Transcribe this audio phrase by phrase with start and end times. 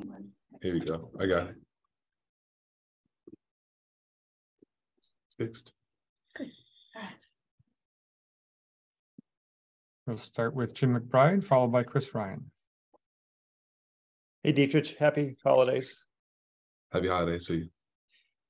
[0.00, 1.10] Here we go.
[1.20, 1.56] I got it.
[5.18, 5.72] It's Fixed.
[10.06, 12.50] We'll start with Jim McBride, followed by Chris Ryan.
[14.42, 16.04] Hey Deatrich, happy holidays.
[16.92, 17.68] Happy holidays to you.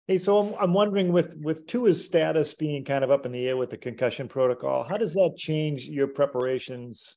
[0.08, 3.46] Hey, so I'm, I'm wondering with, with Tua's status being kind of up in the
[3.46, 7.16] air with the concussion protocol, how does that change your preparations?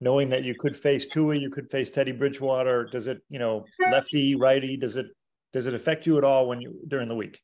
[0.00, 3.64] Knowing that you could face Tua, you could face Teddy Bridgewater, does it, you know,
[3.90, 5.06] lefty, righty, does it,
[5.52, 7.38] does it affect you at all when you, during the week?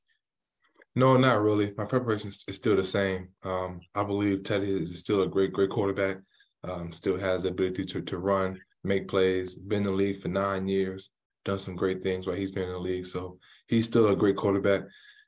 [0.95, 1.75] No, not really.
[1.77, 3.29] My preparation is still the same.
[3.43, 6.17] Um, I believe Teddy is still a great, great quarterback.
[6.65, 9.55] Um, still has the ability to to run, make plays.
[9.55, 11.11] Been in the league for nine years.
[11.45, 13.07] Done some great things while he's been in the league.
[13.07, 13.39] So
[13.69, 14.85] he's still a great quarterback.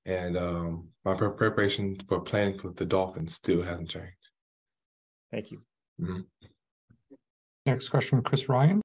[0.07, 4.16] And um, my preparation for playing for the Dolphins still hasn't changed.
[5.30, 5.60] Thank you.
[6.01, 6.24] Mhm.
[7.69, 8.81] Next question, Chris Ryan.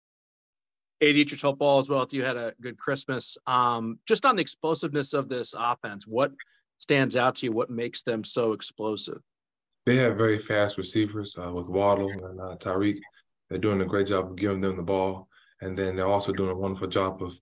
[0.99, 2.21] Hey, Deatrich, hope all is well with you.
[2.21, 3.37] Had a good Christmas.
[3.47, 6.33] Um, just on the explosiveness of this offense, what
[6.79, 7.53] stands out to you?
[7.53, 9.21] What makes them so explosive?
[9.85, 12.99] They have very fast receivers uh, with Waddle and uh, Tyreek.
[13.49, 15.29] They're doing a great job of giving them the ball,
[15.61, 17.39] and then they're also doing a wonderful job of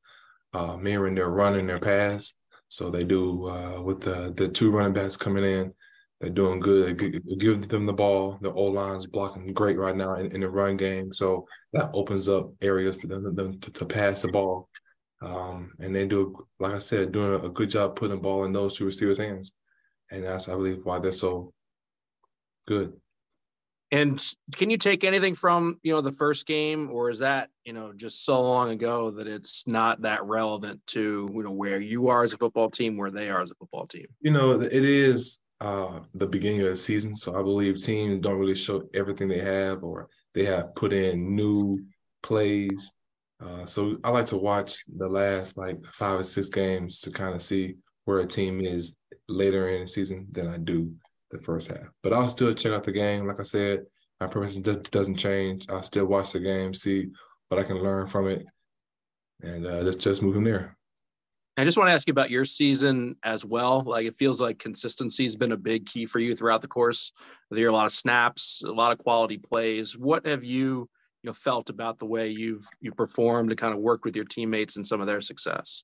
[0.53, 2.33] uh, mirroring their run and their pass.
[2.69, 5.73] So they do uh, with the the two running backs coming in.
[6.21, 6.99] They're doing good.
[7.39, 8.37] Give them the ball.
[8.41, 11.11] The O line's blocking great right now in, in the run game.
[11.11, 14.69] So that opens up areas for them, them to, to pass the ball.
[15.23, 18.53] Um, and they do, like I said, doing a good job putting the ball in
[18.53, 19.51] those two receivers' hands.
[20.11, 21.53] And that's, I believe, why they're so
[22.67, 22.93] good.
[23.91, 24.23] And
[24.55, 27.91] can you take anything from you know the first game, or is that you know
[27.91, 32.23] just so long ago that it's not that relevant to you know where you are
[32.23, 34.05] as a football team, where they are as a football team?
[34.21, 38.39] You know, it is uh, the beginning of the season, so I believe teams don't
[38.39, 41.85] really show everything they have, or they have put in new
[42.23, 42.91] plays.
[43.39, 47.35] Uh, so I like to watch the last like five or six games to kind
[47.35, 48.95] of see where a team is
[49.29, 50.93] later in the season than I do
[51.29, 51.87] the first half.
[52.01, 53.27] But I'll still check out the game.
[53.27, 53.85] Like I said,
[54.19, 55.67] my preference does, doesn't change.
[55.69, 57.09] I'll still watch the game, see
[57.49, 58.45] what I can learn from it,
[59.43, 60.75] and uh, just just move from there.
[61.57, 63.83] I just want to ask you about your season as well.
[63.83, 67.11] Like it feels like consistency has been a big key for you throughout the course
[67.51, 67.69] of the year.
[67.69, 69.97] A lot of snaps, a lot of quality plays.
[69.97, 70.89] What have you,
[71.23, 74.25] you know, felt about the way you've you performed and kind of worked with your
[74.25, 75.83] teammates and some of their success?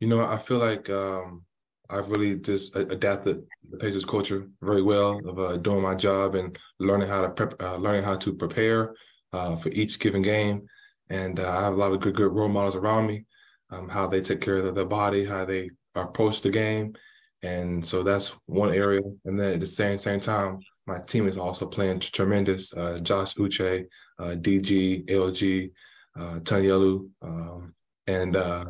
[0.00, 1.44] You know, I feel like um,
[1.90, 6.58] I've really just adapted the Pacers culture very well of uh, doing my job and
[6.80, 8.94] learning how to prep, uh, learning how to prepare
[9.32, 10.66] uh, for each given game.
[11.10, 13.24] And uh, I have a lot of good, good role models around me,
[13.72, 16.94] um, how they take care of their body, how they approach the game.
[17.42, 19.00] And so that's one area.
[19.24, 22.72] And then at the same same time, my team is also playing tremendous.
[22.72, 23.86] Uh, Josh Uche,
[24.18, 25.70] uh, DG, LG,
[26.18, 27.74] uh, Tanyelu, um,
[28.06, 28.66] and uh,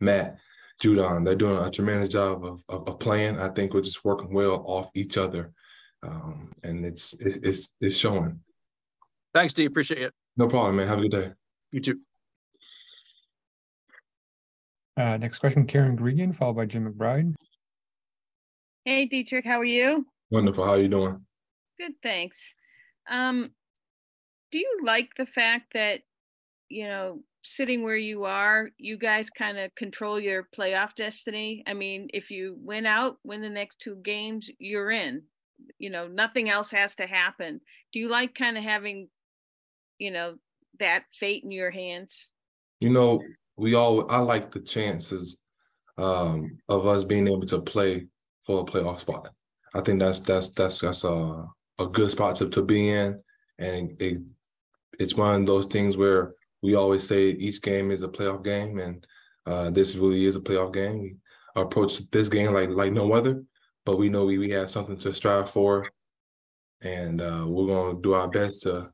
[0.00, 0.38] Matt
[0.82, 1.24] Judon.
[1.24, 3.38] They're doing a tremendous job of, of, of playing.
[3.38, 5.52] I think we're just working well off each other,
[6.02, 8.40] um, and it's it, it's it's showing.
[9.34, 9.66] Thanks, D.
[9.66, 10.14] Appreciate it.
[10.36, 10.88] No problem, man.
[10.88, 11.32] Have a good day.
[11.72, 12.00] You too.
[14.96, 17.34] Uh, next question, Karen Guregian, followed by Jim McBride.
[18.84, 20.06] Hey Deatrich, how are you?
[20.30, 20.64] Wonderful.
[20.64, 21.20] How are you doing?
[21.78, 22.54] Good, thanks.
[23.10, 23.50] Um,
[24.50, 26.00] do you like the fact that,
[26.68, 31.62] you know, sitting where you are, you guys kind of control your playoff destiny?
[31.66, 35.22] I mean, if you win out, win the next two games, you're in.
[35.78, 37.60] You know, nothing else has to happen.
[37.92, 39.08] Do you like kind of having,
[39.98, 40.36] you know,
[40.80, 42.32] that fate in your hands?
[42.80, 43.20] You know,
[43.56, 45.38] we all I like the chances
[45.98, 48.06] um, of us being able to play
[48.44, 49.30] for a playoff spot.
[49.74, 51.46] I think that's that's that's that's a
[51.78, 53.20] a good spot to, to be in,
[53.58, 54.18] and it,
[54.98, 58.78] it's one of those things where we always say each game is a playoff game,
[58.78, 59.06] and
[59.46, 61.00] uh, this really is a playoff game.
[61.00, 61.16] We
[61.54, 63.42] approach this game like like no other,
[63.84, 65.90] but we know we, we have something to strive for,
[66.80, 68.90] and uh, we're gonna do our best to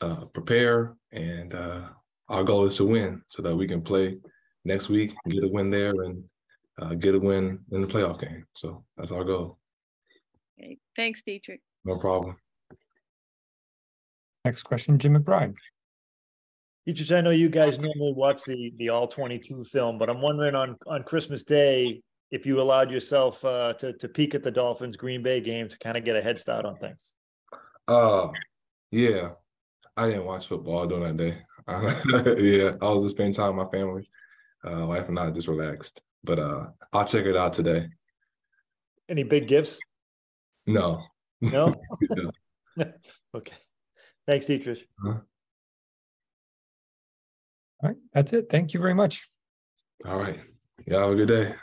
[0.00, 1.88] uh, prepare and uh,
[2.28, 4.18] our goal is to win so that we can play
[4.64, 6.24] next week, get a win there, and
[6.80, 8.46] uh, get a win in the playoff game.
[8.54, 9.58] So that's our goal.
[10.58, 11.60] Okay, thanks, Deatrich.
[11.84, 12.36] No problem.
[14.44, 15.54] Next question, Jim McBride.
[16.88, 20.54] Deatrich, I know you guys normally watch the, the all twenty-two film, but I'm wondering
[20.54, 24.96] on, on Christmas Day, if you allowed yourself, uh, to, to peek at the Dolphins
[24.96, 27.14] Green Bay game to kind of get a head start on things.
[27.86, 28.28] Uh,
[28.90, 29.30] yeah,
[29.96, 31.38] I didn't watch football during that day.
[32.38, 34.08] yeah, I was just spending time with my family.
[34.64, 36.02] Uh, wife and I just relaxed.
[36.24, 37.88] But uh, I'll check it out today.
[39.08, 39.78] Any big gifts?
[40.66, 41.02] No.
[41.40, 41.74] No?
[42.10, 42.30] No.
[43.34, 43.56] Okay.
[44.26, 44.82] Thanks, Deatrich.
[45.04, 45.22] All
[47.82, 48.48] right, that's it.
[48.50, 49.26] Thank you very much.
[50.04, 50.38] All right.
[50.86, 51.54] Y'all have a good day.